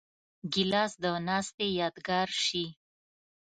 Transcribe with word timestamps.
ګیلاس 0.53 0.91
د 1.01 1.03
ناستې 1.27 1.67
یادګار 1.79 2.29
شي. 2.45 2.65